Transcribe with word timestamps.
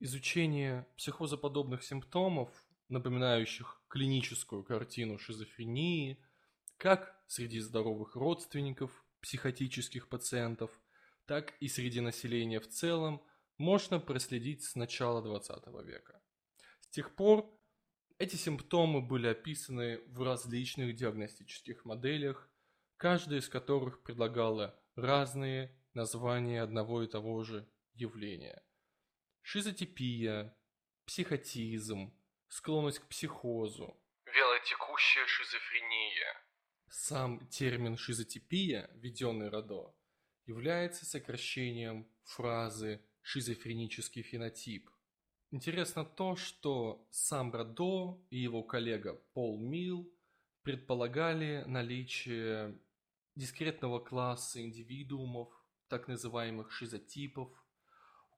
Изучение 0.00 0.86
психозоподобных 0.96 1.82
симптомов, 1.82 2.48
напоминающих 2.88 3.82
клиническую 3.88 4.62
картину 4.62 5.18
шизофрении, 5.18 6.24
как 6.76 7.20
среди 7.26 7.58
здоровых 7.58 8.14
родственников 8.14 9.04
психотических 9.20 10.08
пациентов, 10.08 10.70
так 11.26 11.54
и 11.58 11.66
среди 11.66 12.00
населения 12.00 12.60
в 12.60 12.68
целом, 12.68 13.24
можно 13.56 13.98
проследить 13.98 14.62
с 14.62 14.76
начала 14.76 15.20
XX 15.20 15.84
века. 15.84 16.22
С 16.80 16.88
тех 16.90 17.16
пор 17.16 17.52
эти 18.18 18.36
симптомы 18.36 19.02
были 19.02 19.26
описаны 19.26 19.98
в 20.06 20.22
различных 20.22 20.94
диагностических 20.94 21.84
моделях, 21.84 22.48
каждая 22.98 23.40
из 23.40 23.48
которых 23.48 24.04
предлагала 24.04 24.80
разные 24.94 25.76
названия 25.92 26.62
одного 26.62 27.02
и 27.02 27.08
того 27.08 27.42
же 27.42 27.68
явления. 27.94 28.62
Шизотипия, 29.50 30.54
психотизм, 31.06 32.12
склонность 32.48 32.98
к 32.98 33.08
психозу, 33.08 33.98
вялотекущая 34.26 35.26
шизофрения. 35.26 36.36
Сам 36.90 37.48
термин 37.48 37.96
«шизотипия», 37.96 38.90
введенный 38.92 39.48
Радо, 39.48 39.94
является 40.44 41.06
сокращением 41.06 42.06
фразы 42.24 43.02
«шизофренический 43.22 44.20
фенотип». 44.20 44.90
Интересно 45.50 46.04
то, 46.04 46.36
что 46.36 47.08
сам 47.10 47.50
Радо 47.50 48.22
и 48.28 48.36
его 48.36 48.62
коллега 48.62 49.14
Пол 49.32 49.58
Милл 49.58 50.12
предполагали 50.60 51.64
наличие 51.66 52.78
дискретного 53.34 53.98
класса 53.98 54.60
индивидуумов, 54.60 55.48
так 55.88 56.06
называемых 56.06 56.70
шизотипов, 56.70 57.48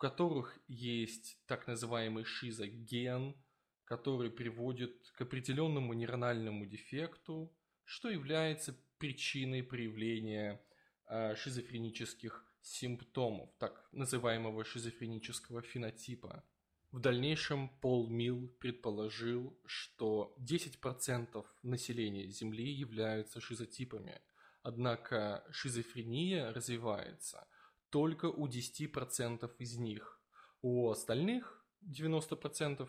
которых 0.01 0.59
есть 0.67 1.39
так 1.47 1.67
называемый 1.67 2.25
шизоген, 2.25 3.37
который 3.85 4.31
приводит 4.31 4.97
к 5.17 5.21
определенному 5.21 5.93
нейрональному 5.93 6.65
дефекту, 6.65 7.55
что 7.85 8.09
является 8.09 8.75
причиной 8.99 9.63
проявления 9.63 10.59
э, 11.07 11.35
шизофренических 11.37 12.47
симптомов, 12.63 13.51
так 13.59 13.89
называемого 13.93 14.65
шизофренического 14.65 15.61
фенотипа. 15.61 16.45
В 16.93 16.99
дальнейшем 17.01 17.69
Пол 17.81 18.09
Милл 18.09 18.49
предположил, 18.59 19.55
что 19.67 20.35
10% 20.39 21.45
населения 21.63 22.27
Земли 22.29 22.73
являются 22.73 23.41
шизотипами, 23.41 24.19
однако 24.63 25.45
шизофрения 25.51 26.53
развивается 26.53 27.47
только 27.91 28.27
у 28.27 28.49
10% 28.49 29.51
из 29.59 29.77
них. 29.77 30.21
У 30.63 30.91
остальных 30.91 31.65
90% 31.83 32.89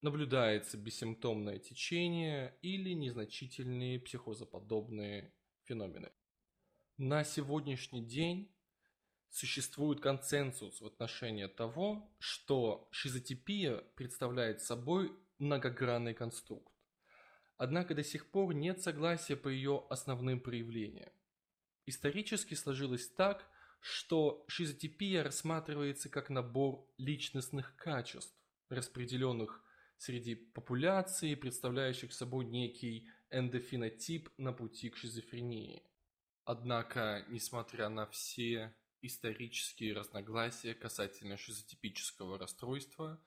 наблюдается 0.00 0.76
бессимптомное 0.76 1.58
течение 1.58 2.56
или 2.62 2.90
незначительные 2.90 4.00
психозоподобные 4.00 5.32
феномены. 5.62 6.12
На 6.96 7.24
сегодняшний 7.24 8.04
день 8.04 8.54
существует 9.30 10.00
консенсус 10.00 10.80
в 10.80 10.86
отношении 10.86 11.46
того, 11.46 12.14
что 12.18 12.88
шизотипия 12.92 13.78
представляет 13.96 14.60
собой 14.60 15.10
многогранный 15.38 16.14
конструкт. 16.14 16.72
Однако 17.56 17.94
до 17.94 18.04
сих 18.04 18.30
пор 18.30 18.54
нет 18.54 18.82
согласия 18.82 19.36
по 19.36 19.48
ее 19.48 19.86
основным 19.88 20.40
проявлениям. 20.40 21.12
Исторически 21.86 22.54
сложилось 22.54 23.08
так, 23.08 23.48
что 23.84 24.46
шизотипия 24.48 25.22
рассматривается 25.22 26.08
как 26.08 26.30
набор 26.30 26.88
личностных 26.96 27.76
качеств, 27.76 28.34
распределенных 28.70 29.62
среди 29.98 30.36
популяции, 30.36 31.34
представляющих 31.34 32.14
собой 32.14 32.46
некий 32.46 33.10
эндофенотип 33.28 34.30
на 34.38 34.54
пути 34.54 34.88
к 34.88 34.96
шизофрении. 34.96 35.82
Однако, 36.46 37.26
несмотря 37.28 37.90
на 37.90 38.06
все 38.06 38.74
исторические 39.02 39.92
разногласия 39.92 40.72
касательно 40.72 41.36
шизотипического 41.36 42.38
расстройства, 42.38 43.22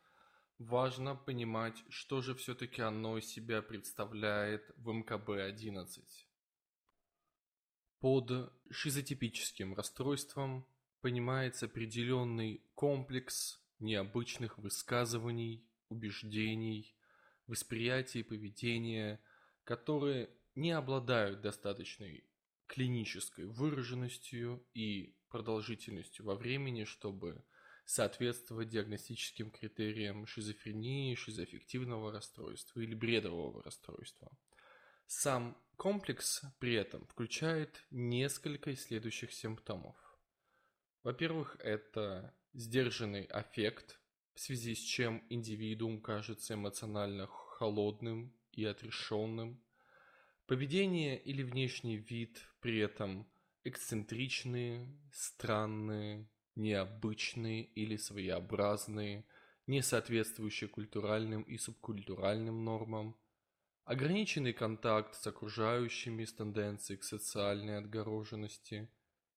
важно 0.57 1.15
понимать, 1.15 1.83
что 1.89 2.21
же 2.21 2.33
все-таки 2.33 2.81
оно 2.81 3.19
из 3.19 3.27
себя 3.27 3.61
представляет 3.61 4.71
в 4.75 4.89
МКБ-11. 4.89 6.26
Под 7.99 8.53
шизотипическим 8.69 9.73
расстройством 9.73 10.67
понимается 11.01 11.65
определенный 11.65 12.61
комплекс 12.75 13.59
необычных 13.79 14.59
высказываний, 14.59 15.63
убеждений, 15.89 16.95
восприятия 17.47 18.19
и 18.19 18.23
поведения, 18.23 19.19
которые 19.63 20.29
не 20.53 20.71
обладают 20.71 21.41
достаточной 21.41 22.23
клинической 22.67 23.45
выраженностью 23.45 24.63
и 24.73 25.15
продолжительностью 25.29 26.25
во 26.25 26.35
времени, 26.35 26.83
чтобы 26.83 27.43
соответствовать 27.85 28.69
диагностическим 28.69 29.49
критериям 29.49 30.27
шизофрении, 30.27 31.15
шизоаффективного 31.15 32.11
расстройства 32.11 32.81
или 32.81 32.93
бредового 32.93 33.63
расстройства. 33.63 34.29
Сам 35.09 35.57
комплекс 35.77 36.41
при 36.59 36.73
этом 36.73 37.05
включает 37.07 37.81
несколько 37.91 38.75
следующих 38.75 39.31
симптомов. 39.31 39.95
Во-первых, 41.01 41.55
это 41.61 42.35
сдержанный 42.53 43.23
аффект, 43.23 44.01
в 44.33 44.41
связи 44.41 44.75
с 44.75 44.79
чем 44.79 45.23
индивидуум 45.29 46.01
кажется 46.01 46.55
эмоционально 46.55 47.27
холодным 47.27 48.35
и 48.51 48.65
отрешенным. 48.65 49.63
Поведение 50.45 51.17
или 51.17 51.41
внешний 51.41 51.95
вид 51.95 52.41
при 52.59 52.79
этом 52.79 53.31
эксцентричные, 53.63 54.93
странные, 55.13 56.29
необычные 56.55 57.63
или 57.63 57.95
своеобразные, 57.95 59.25
не 59.67 59.81
соответствующие 59.81 60.67
культуральным 60.67 61.43
и 61.43 61.57
субкультуральным 61.57 62.65
нормам, 62.65 63.17
ограниченный 63.87 64.53
контакт 64.53 65.15
с 65.15 65.25
окружающими 65.25 66.23
с 66.23 66.33
тенденцией 66.33 66.99
к 66.99 67.03
социальной 67.03 67.77
отгороженности, 67.77 68.87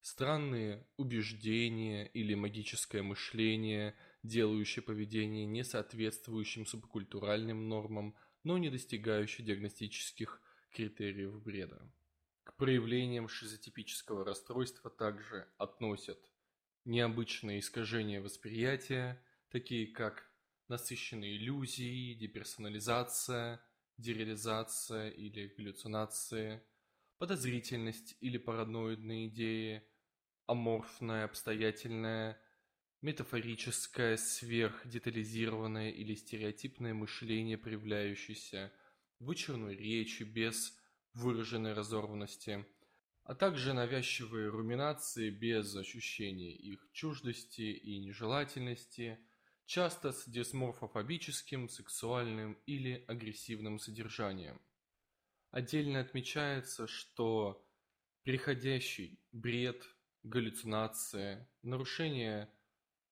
странные 0.02 0.86
убеждения 0.96 2.06
или 2.06 2.34
магическое 2.34 3.02
мышление– 3.02 3.94
делающее 4.22 4.82
поведение 4.82 5.46
несоответствующим 5.46 6.66
субкультуральным 6.66 7.68
нормам, 7.68 8.14
но 8.44 8.58
не 8.58 8.70
достигающее 8.70 9.46
диагностических 9.46 10.40
критериев 10.72 11.42
бреда. 11.42 11.80
К 12.44 12.54
проявлениям 12.56 13.28
шизотипического 13.28 14.24
расстройства 14.24 14.90
также 14.90 15.46
относят 15.56 16.18
необычные 16.84 17.60
искажения 17.60 18.20
восприятия, 18.20 19.22
такие 19.50 19.86
как 19.86 20.28
насыщенные 20.68 21.36
иллюзии, 21.36 22.14
деперсонализация, 22.14 23.60
дереализация 24.00 25.10
или 25.10 25.48
галлюцинации, 25.56 26.62
подозрительность 27.18 28.16
или 28.20 28.38
параноидные 28.38 29.28
идеи, 29.28 29.82
аморфное, 30.46 31.24
обстоятельное 31.24 32.40
метафорическое, 33.02 34.16
сверхдетализированное 34.16 35.90
или 35.90 36.14
стереотипное 36.14 36.94
мышление, 36.94 37.56
проявляющееся 37.56 38.72
вычурной 39.20 39.76
речи 39.76 40.22
без 40.22 40.76
выраженной 41.14 41.72
разорванности, 41.72 42.66
а 43.24 43.34
также 43.34 43.72
навязчивые 43.72 44.48
руминации 44.48 45.30
без 45.30 45.74
ощущения 45.76 46.54
их 46.54 46.88
чуждости 46.92 47.62
и 47.62 47.98
нежелательности, 47.98 49.18
часто 49.70 50.10
с 50.10 50.24
дисморфофобическим, 50.26 51.68
сексуальным 51.68 52.58
или 52.66 53.04
агрессивным 53.06 53.78
содержанием. 53.78 54.60
Отдельно 55.52 56.00
отмечается, 56.00 56.88
что 56.88 57.64
переходящий 58.24 59.20
бред, 59.30 59.86
галлюцинация, 60.24 61.48
нарушение 61.62 62.52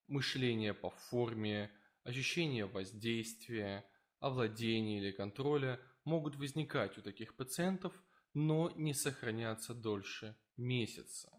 мышление 0.08 0.74
по 0.74 0.90
форме, 0.90 1.70
ощущение 2.02 2.66
воздействия, 2.66 3.88
овладения 4.18 4.98
или 4.98 5.12
контроля 5.12 5.80
могут 6.02 6.34
возникать 6.34 6.98
у 6.98 7.02
таких 7.02 7.36
пациентов, 7.36 7.94
но 8.34 8.72
не 8.74 8.94
сохраняться 8.94 9.74
дольше 9.74 10.36
месяца. 10.56 11.30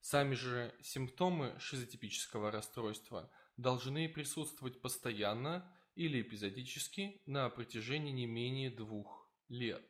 Сами 0.00 0.34
же 0.34 0.74
симптомы 0.82 1.54
шизотипического 1.60 2.50
расстройства 2.50 3.30
должны 3.58 4.08
присутствовать 4.08 4.80
постоянно 4.80 5.70
или 5.94 6.22
эпизодически 6.22 7.20
на 7.26 7.50
протяжении 7.50 8.12
не 8.12 8.26
менее 8.26 8.70
двух 8.70 9.28
лет. 9.48 9.84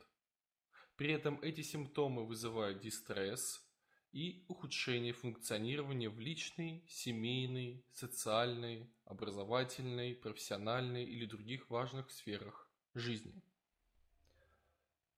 При 0.97 1.12
этом 1.12 1.38
эти 1.43 1.61
симптомы 1.61 2.26
вызывают 2.26 2.81
дистресс 2.81 3.62
и 4.11 4.44
ухудшение 4.49 5.12
функционирования 5.12 6.09
в 6.09 6.19
личной, 6.19 6.82
семейной, 6.88 7.85
социальной, 7.93 8.91
образовательной, 9.05 10.15
профессиональной 10.15 11.05
или 11.05 11.26
других 11.26 11.69
важных 11.69 12.11
сферах 12.11 12.70
жизни. 12.94 13.43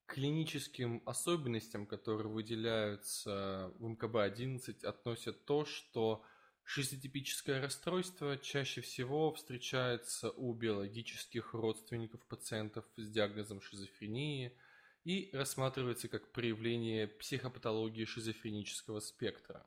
Клиническим 0.06 1.02
особенностям, 1.06 1.86
которые 1.86 2.32
выделяются 2.32 3.72
в 3.78 3.84
МКБ-11, 3.84 4.84
относят 4.84 5.44
то, 5.44 5.64
что 5.64 6.24
шизотипическое 6.72 7.60
расстройство 7.60 8.38
чаще 8.38 8.80
всего 8.80 9.32
встречается 9.32 10.30
у 10.30 10.52
биологических 10.54 11.54
родственников 11.54 12.24
пациентов 12.26 12.84
с 12.96 13.08
диагнозом 13.08 13.60
шизофрении– 13.60 14.52
и 15.04 15.30
рассматривается 15.32 16.08
как 16.08 16.32
проявление 16.32 17.08
психопатологии 17.08 18.04
шизофренического 18.04 19.00
спектра. 19.00 19.66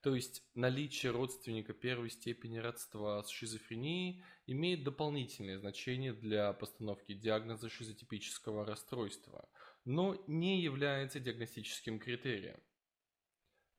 То 0.00 0.14
есть 0.14 0.42
наличие 0.54 1.12
родственника 1.12 1.74
первой 1.74 2.08
степени 2.08 2.56
родства 2.56 3.22
с 3.22 3.28
шизофренией 3.28 4.24
имеет 4.46 4.82
дополнительное 4.82 5.58
значение 5.58 6.14
для 6.14 6.54
постановки 6.54 7.12
диагноза 7.12 7.68
шизотипического 7.68 8.64
расстройства, 8.64 9.46
но 9.84 10.22
не 10.26 10.62
является 10.62 11.20
диагностическим 11.20 11.98
критерием. 11.98 12.58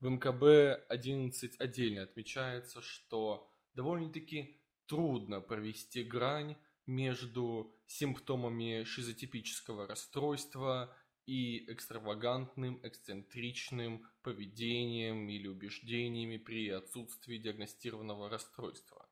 В 0.01 0.07
МКБ-11 0.07 1.57
отдельно 1.59 2.01
отмечается, 2.01 2.81
что 2.81 3.47
довольно-таки 3.75 4.59
трудно 4.87 5.41
провести 5.41 6.03
грань 6.03 6.57
между 6.87 7.79
симптомами 7.85 8.83
шизотипического 8.83 9.85
расстройства 9.87 10.91
и 11.27 11.71
экстравагантным, 11.71 12.79
эксцентричным 12.81 14.07
поведением 14.23 15.29
или 15.29 15.47
убеждениями 15.47 16.37
при 16.37 16.69
отсутствии 16.69 17.37
диагностированного 17.37 18.27
расстройства. 18.27 19.07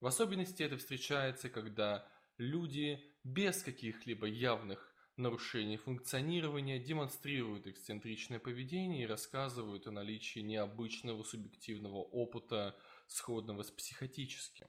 В 0.00 0.06
особенности 0.06 0.62
это 0.62 0.78
встречается, 0.78 1.50
когда 1.50 2.08
люди 2.38 3.04
без 3.22 3.62
каких-либо 3.62 4.26
явных 4.26 4.91
нарушений 5.16 5.76
функционирования 5.76 6.78
демонстрируют 6.78 7.66
эксцентричное 7.66 8.38
поведение 8.38 9.04
и 9.04 9.06
рассказывают 9.06 9.86
о 9.86 9.90
наличии 9.90 10.40
необычного 10.40 11.22
субъективного 11.22 11.98
опыта, 11.98 12.76
сходного 13.06 13.62
с 13.62 13.70
психотическим. 13.70 14.68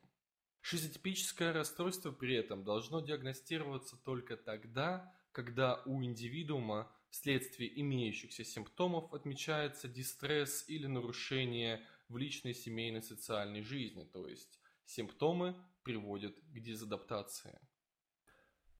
Шизотипическое 0.61 1.51
расстройство 1.51 2.11
при 2.11 2.35
этом 2.35 2.63
должно 2.63 3.01
диагностироваться 3.01 3.97
только 3.97 4.37
тогда, 4.37 5.13
когда 5.31 5.81
у 5.85 6.01
индивидуума 6.03 6.91
вследствие 7.09 7.79
имеющихся 7.81 8.43
симптомов 8.43 9.13
отмечается 9.13 9.87
дистресс 9.87 10.65
или 10.67 10.87
нарушение 10.87 11.85
в 12.09 12.17
личной 12.17 12.53
семейной 12.53 13.01
социальной 13.01 13.61
жизни, 13.61 14.03
то 14.03 14.27
есть 14.27 14.59
симптомы 14.85 15.55
приводят 15.83 16.39
к 16.39 16.59
дезадаптации. 16.59 17.59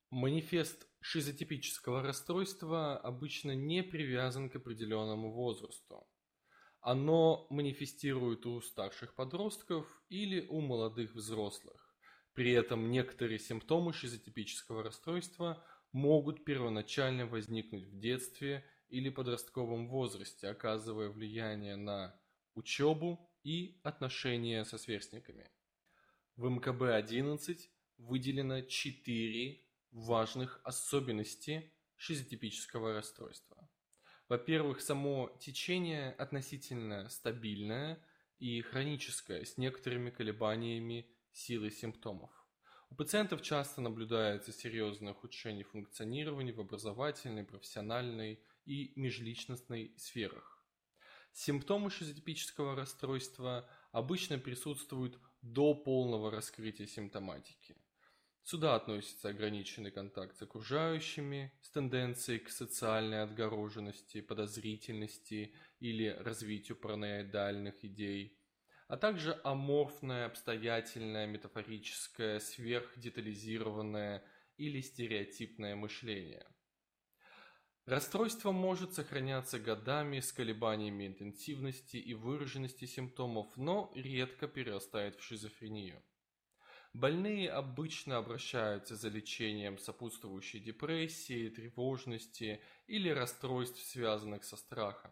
Манифест 0.10 0.88
шизотипического 1.04 2.02
расстройства 2.02 2.98
обычно 2.98 3.54
не 3.54 3.84
привязан 3.84 4.50
к 4.50 4.56
определенному 4.56 5.34
возрасту. 5.34 6.08
Оно 6.80 7.46
манифестирует 7.50 8.46
у 8.46 8.62
старших 8.62 9.14
подростков 9.14 9.86
или 10.10 10.48
у 10.48 10.62
молодых 10.62 11.14
взрослых. 11.14 11.94
При 12.34 12.52
этом 12.52 12.90
некоторые 12.90 13.38
симптомы 13.38 13.94
шизотипического 13.94 14.82
расстройства 14.82 15.64
могут 15.92 16.46
первоначально 16.46 17.28
возникнуть 17.28 17.84
в 17.84 18.00
детстве 18.00 18.66
или 18.88 19.10
подростковом 19.10 19.90
возрасте, 19.90 20.48
оказывая 20.48 21.10
влияние 21.10 21.76
на 21.76 22.18
учебу 22.56 23.30
и 23.44 23.80
отношения 23.84 24.64
со 24.64 24.78
сверстниками. 24.78 25.52
В 26.38 26.48
МКБ-11 26.50 27.60
выделено 27.98 28.62
четыре 28.62 29.64
важных 29.94 30.60
особенности 30.64 31.72
шизотипического 31.96 32.94
расстройства. 32.94 33.70
Во-первых, 34.28 34.82
само 34.82 35.36
течение 35.40 36.12
относительно 36.14 37.08
стабильное 37.10 38.04
и 38.40 38.62
хроническое, 38.62 39.46
с 39.46 39.58
некоторыми 39.58 40.10
колебаниями 40.10 41.08
силы 41.32 41.72
симптомов. 41.72 42.32
У 42.90 42.96
пациентов 42.96 43.42
часто 43.42 43.82
наблюдается 43.82 44.52
серьезное 44.52 45.14
ухудшение 45.14 45.64
функционирования 45.64 46.54
в 46.54 46.60
образовательной, 46.60 47.44
профессиональной 47.44 48.40
и 48.66 48.94
межличностной 48.96 49.94
сферах. 49.98 50.64
Симптомы 51.32 51.90
шизотипического 51.90 52.76
расстройства 52.76 53.68
обычно 53.92 54.38
присутствуют 54.38 55.20
до 55.42 55.74
полного 55.74 56.30
раскрытия 56.30 56.86
симптоматики. 56.86 57.76
Сюда 58.44 58.76
относится 58.76 59.30
ограниченный 59.30 59.92
контакт 59.92 60.36
с 60.36 60.42
окружающими, 60.42 61.54
с 61.62 61.70
тенденцией 61.70 62.40
к 62.40 62.50
социальной 62.50 63.24
отгороженности, 63.24 64.20
подозрительности 64.20 65.56
или 65.80 66.10
развитию 66.20 66.78
параноидальных 66.78 67.86
идей, 67.86 68.38
а 68.90 68.98
также 68.98 69.40
аморфное, 69.46 70.26
обстоятельное, 70.26 71.26
метафорическое, 71.26 72.40
сверхдетализированное 72.40 74.26
или 74.58 74.82
стереотипное 74.82 75.78
мышление. 75.78 76.46
Расстройство 77.86 78.52
может 78.52 78.94
сохраняться 78.94 79.58
годами 79.58 80.20
с 80.20 80.34
колебаниями 80.34 81.08
интенсивности 81.08 81.96
и 81.96 82.14
выраженности 82.14 82.86
симптомов, 82.86 83.56
но 83.56 83.90
редко 83.96 84.50
перерастает 84.50 85.16
в 85.16 85.24
шизофрению. 85.24 86.04
Больные 86.94 87.50
обычно 87.50 88.18
обращаются 88.18 88.96
за 88.96 89.10
лечением 89.10 89.80
сопутствующей 89.80 90.60
депрессии, 90.60 91.50
тревожности 91.50 92.62
или 92.86 93.10
расстройств, 93.10 93.82
связанных 93.82 94.44
со 94.44 94.58
страхом. 94.58 95.12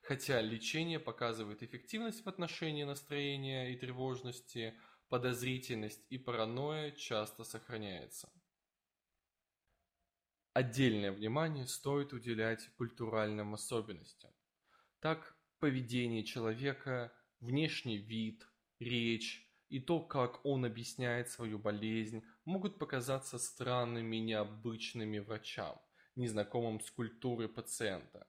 Хотя 0.00 0.40
лечение 0.40 0.98
показывает 0.98 1.62
эффективность 1.62 2.24
в 2.24 2.28
отношении 2.28 2.84
настроения 2.84 3.72
и 3.72 3.76
тревожности, 3.76 4.74
подозрительность 5.10 6.06
и 6.08 6.16
паранойя 6.16 6.92
часто 6.92 7.44
сохраняется. 7.44 8.32
Отдельное 10.54 11.12
внимание 11.12 11.66
стоит 11.66 12.14
уделять 12.14 12.68
культуральным 12.76 13.52
особенностям. 13.52 14.32
Так, 14.98 15.38
поведение 15.58 16.24
человека, 16.24 17.12
внешний 17.40 17.98
вид, 17.98 18.48
речь, 18.78 19.47
и 19.68 19.80
то, 19.80 20.00
как 20.00 20.44
он 20.44 20.64
объясняет 20.64 21.28
свою 21.28 21.58
болезнь, 21.58 22.24
могут 22.44 22.78
показаться 22.78 23.38
странными 23.38 24.16
и 24.16 24.20
необычными 24.20 25.18
врачам, 25.18 25.80
незнакомым 26.16 26.80
с 26.80 26.90
культурой 26.90 27.48
пациента. 27.48 28.26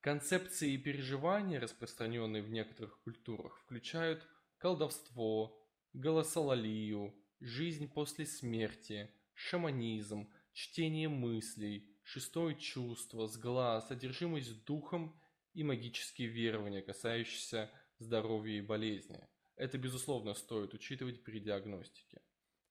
Концепции 0.00 0.72
и 0.72 0.78
переживания, 0.78 1.60
распространенные 1.60 2.42
в 2.42 2.50
некоторых 2.50 3.00
культурах, 3.02 3.58
включают 3.58 4.26
колдовство, 4.58 5.68
голосололию, 5.92 7.14
жизнь 7.40 7.88
после 7.88 8.26
смерти, 8.26 9.10
шаманизм, 9.34 10.32
чтение 10.52 11.08
мыслей, 11.08 11.88
шестое 12.02 12.54
чувство, 12.56 13.26
сглаз, 13.28 13.90
одержимость 13.90 14.64
духом 14.64 15.20
и 15.54 15.62
магические 15.62 16.28
верования, 16.28 16.82
касающиеся 16.82 17.70
здоровья 17.98 18.58
и 18.58 18.62
болезни. 18.62 19.20
Это, 19.58 19.76
безусловно, 19.76 20.34
стоит 20.34 20.72
учитывать 20.72 21.24
при 21.24 21.40
диагностике. 21.40 22.22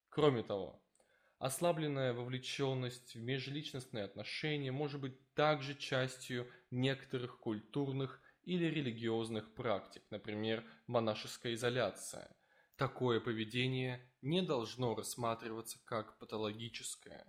Кроме 0.07 0.41
того, 0.41 0.81
ослабленная 1.37 2.13
вовлеченность 2.13 3.13
в 3.13 3.19
межличностные 3.19 4.05
отношения 4.05 4.71
может 4.71 5.01
быть 5.01 5.33
также 5.33 5.75
частью 5.75 6.49
некоторых 6.71 7.39
культурных 7.39 8.21
или 8.45 8.63
религиозных 8.65 9.53
практик, 9.53 10.01
например, 10.11 10.63
монашеская 10.87 11.55
изоляция. 11.55 12.33
Такое 12.77 13.19
поведение 13.19 14.09
не 14.21 14.41
должно 14.41 14.95
рассматриваться 14.95 15.79
как 15.83 16.17
патологическое. 16.19 17.25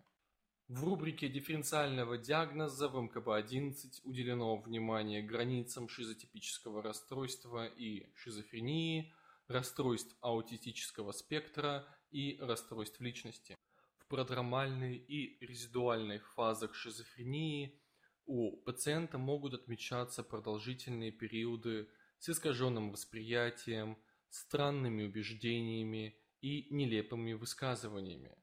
В 0.69 0.85
рубрике 0.85 1.29
дифференциального 1.29 2.17
диагноза 2.17 2.89
в 2.89 2.95
МКБ-11 2.95 4.03
уделено 4.05 4.57
внимание 4.57 5.21
границам 5.21 5.89
шизотипического 5.89 6.81
расстройства 6.81 7.67
и 7.67 8.07
шизофрении, 8.15 9.13
расстройств 9.49 10.17
аутистического 10.21 11.13
спектра 11.13 11.87
и 12.11 12.39
расстройств 12.41 13.01
личности. 13.01 13.57
В 13.99 14.07
продромальной 14.07 14.97
и 14.97 15.45
резидуальной 15.45 16.19
фазах 16.19 16.75
шизофрении 16.75 17.81
у 18.27 18.57
пациента 18.63 19.19
могут 19.19 19.55
отмечаться 19.55 20.23
продолжительные 20.23 21.11
периоды 21.11 21.89
с 22.19 22.29
искаженным 22.29 22.93
восприятием, 22.93 23.99
странными 24.29 25.05
убеждениями 25.05 26.17
и 26.41 26.69
нелепыми 26.71 27.33
высказываниями. 27.33 28.37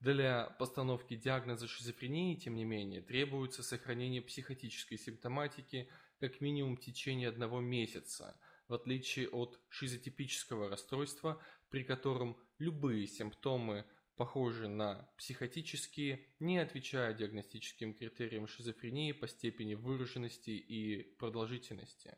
Для 0.00 0.50
постановки 0.58 1.16
диагноза 1.16 1.66
шизофрении, 1.66 2.36
тем 2.36 2.56
не 2.56 2.64
менее, 2.64 3.00
требуется 3.00 3.62
сохранение 3.62 4.20
психотической 4.20 4.98
симптоматики 4.98 5.88
как 6.20 6.40
минимум 6.40 6.76
в 6.76 6.80
течение 6.80 7.28
одного 7.28 7.60
месяца, 7.60 8.38
в 8.68 8.74
отличие 8.74 9.28
от 9.28 9.60
шизотипического 9.68 10.68
расстройства, 10.68 11.40
при 11.70 11.84
котором 11.84 12.36
любые 12.58 13.06
симптомы 13.06 13.84
похожи 14.16 14.68
на 14.68 15.10
психотические, 15.18 16.26
не 16.38 16.58
отвечая 16.58 17.14
диагностическим 17.14 17.94
критериям 17.94 18.46
шизофрении 18.46 19.12
по 19.12 19.26
степени 19.26 19.74
выраженности 19.74 20.50
и 20.50 21.02
продолжительности. 21.16 22.16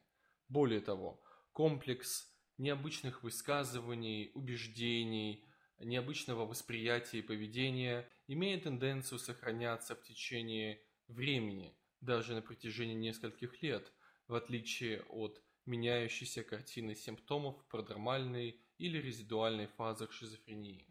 Более 0.49 0.81
того, 0.81 1.23
комплекс 1.53 2.31
необычных 2.59 3.23
высказываний, 3.23 4.31
убеждений, 4.35 5.45
необычного 5.79 6.47
восприятия 6.47 7.19
и 7.19 7.23
поведения 7.23 8.09
имеет 8.27 8.65
тенденцию 8.65 9.19
сохраняться 9.19 9.95
в 9.95 10.03
течение 10.03 10.83
времени, 11.09 11.77
даже 12.01 12.35
на 12.35 12.43
протяжении 12.43 12.95
нескольких 12.95 13.63
лет, 13.63 13.93
в 14.29 14.35
отличие 14.35 15.03
от 15.03 15.43
меняющейся 15.67 16.43
картины 16.43 16.95
симптомов 16.95 17.65
продромальной 17.67 18.61
или 18.79 18.99
резидуальной 18.99 19.67
фазах 19.67 20.13
шизофрении. 20.13 20.87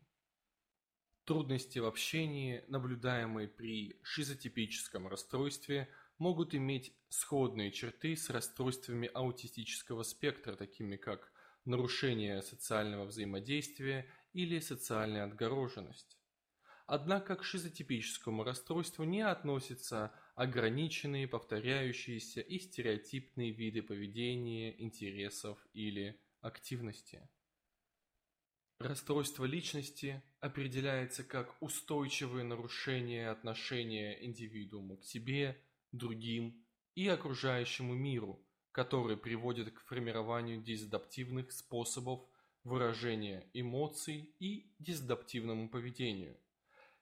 Трудности 1.23 1.79
в 1.79 1.85
общении, 1.85 2.63
наблюдаемые 2.67 3.47
при 3.47 3.99
шизотипическом 4.03 5.07
расстройстве, 5.07 5.89
могут 6.19 6.53
иметь 6.53 6.95
сходные 7.09 7.71
черты 7.71 8.15
с 8.15 8.29
расстройствами 8.29 9.09
аутистического 9.13 10.03
спектра, 10.03 10.55
такими 10.55 10.97
как 10.97 11.31
нарушение 11.65 12.41
социального 12.41 13.05
взаимодействия 13.05 14.07
или 14.33 14.59
социальная 14.59 15.23
отгороженность. 15.23 16.19
Однако 16.85 17.35
к 17.35 17.43
шизотипическому 17.43 18.43
расстройству 18.43 19.03
не 19.03 19.21
относятся 19.21 20.13
ограниченные, 20.35 21.27
повторяющиеся 21.27 22.41
и 22.41 22.59
стереотипные 22.59 23.51
виды 23.51 23.81
поведения, 23.81 24.75
интересов 24.81 25.57
или 25.73 26.19
активности. 26.41 27.27
Расстройство 28.79 29.45
личности 29.45 30.21
определяется 30.41 31.23
как 31.23 31.55
устойчивое 31.61 32.43
нарушение 32.43 33.29
отношения 33.29 34.23
индивидуума 34.23 34.97
к 34.97 35.05
себе, 35.05 35.57
другим 35.93 36.61
и 36.93 37.07
окружающему 37.07 37.93
миру, 37.93 38.45
которые 38.73 39.15
приводят 39.15 39.71
к 39.71 39.79
формированию 39.85 40.61
дезадаптивных 40.61 41.53
способов 41.53 42.27
выражения 42.65 43.49
эмоций 43.53 44.35
и 44.39 44.73
дезадаптивному 44.79 45.69
поведению. 45.69 46.37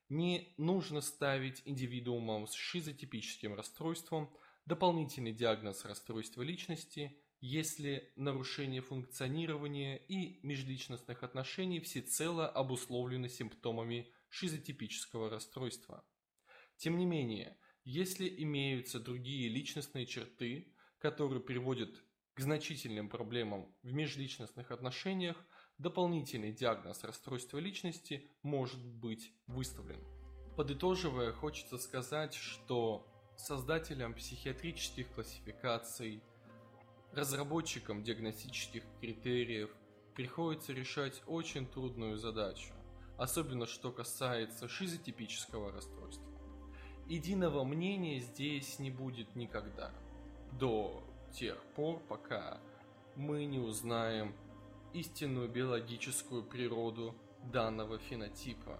Не 0.09 0.53
нужно 0.57 1.01
ставить 1.01 1.61
индивидуумам 1.65 2.47
с 2.47 2.53
шизотипическим 2.53 3.55
расстройством 3.55 4.35
дополнительный 4.65 5.33
диагноз 5.33 5.85
расстройства 5.85 6.41
личности, 6.41 7.17
если 7.41 8.13
нарушение 8.15 8.81
функционирования 8.81 9.97
и 9.97 10.39
межличностных 10.45 11.23
отношений 11.23 11.79
всецело 11.79 12.47
обусловлено 12.47 13.27
симптомами 13.27 14.13
шизотипического 14.29 15.29
расстройства. 15.29 16.05
Тем 16.77 16.97
не 16.97 17.05
менее, 17.05 17.57
если 17.83 18.33
имеются 18.43 18.99
другие 18.99 19.49
личностные 19.49 20.05
черты, 20.05 20.73
которые 20.99 21.41
приводят 21.41 22.01
к 22.33 22.39
значительным 22.39 23.09
проблемам 23.09 23.75
в 23.83 23.93
межличностных 23.93 24.71
отношениях, 24.71 25.45
дополнительный 25.77 26.51
диагноз 26.51 27.03
расстройства 27.03 27.57
личности 27.57 28.29
может 28.41 28.83
быть 28.83 29.33
выставлен. 29.47 29.99
Подытоживая, 30.55 31.31
хочется 31.31 31.77
сказать, 31.77 32.33
что 32.33 33.07
создателям 33.35 34.13
психиатрических 34.13 35.11
классификаций, 35.11 36.21
разработчикам 37.11 38.03
диагностических 38.03 38.83
критериев 38.99 39.69
приходится 40.15 40.73
решать 40.73 41.21
очень 41.25 41.65
трудную 41.65 42.17
задачу, 42.17 42.73
особенно 43.17 43.65
что 43.65 43.91
касается 43.91 44.67
шизотипического 44.67 45.71
расстройства. 45.71 46.27
Единого 47.07 47.63
мнения 47.63 48.19
здесь 48.19 48.79
не 48.79 48.91
будет 48.91 49.35
никогда– 49.35 49.91
до 50.59 51.03
тех 51.31 51.61
пор, 51.75 51.99
пока 52.07 52.59
мы 53.15 53.45
не 53.45 53.59
узнаем 53.59 54.35
истинную 54.93 55.49
биологическую 55.49 56.43
природу 56.43 57.15
данного 57.51 57.99
фенотипа. 57.99 58.79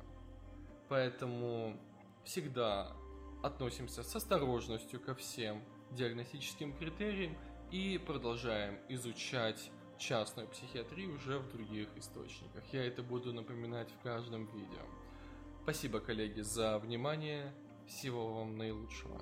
Поэтому 0.90 1.78
всегда 2.24 2.96
относимся 3.42 4.04
с 4.04 4.16
осторожностью 4.16 5.00
ко 5.00 5.16
всем 5.16 5.64
диагностическим 5.92 6.76
критериям 6.78 7.36
и 7.72 7.98
продолжаем 7.98 8.80
изучать 8.90 9.72
частную 9.98 10.48
психиатрию 10.48 11.16
уже 11.16 11.40
в 11.40 11.52
других 11.52 11.90
источниках. 11.96 12.64
Я 12.72 12.86
это 12.86 13.04
буду 13.04 13.34
напоминать 13.34 13.90
в 13.92 14.00
каждом 14.04 14.46
видео. 14.46 14.86
Спасибо, 15.64 16.00
коллеги, 16.00 16.42
за 16.42 16.78
внимание. 16.80 17.54
Всего 17.88 18.34
вам 18.34 18.58
наилучшего. 18.58 19.22